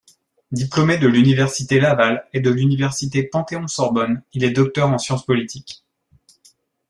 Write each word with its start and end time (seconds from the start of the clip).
Diplômé 0.51 0.97
de 0.97 1.07
l'Université 1.07 1.79
Laval 1.79 2.27
et 2.33 2.39
de 2.39 2.49
l'Université 2.49 3.21
Panthéon-Sorbonne, 3.21 4.23
il 4.33 4.43
est 4.43 4.49
docteur 4.49 4.89
en 4.89 4.97
science 4.97 5.23
politique. 5.23 5.85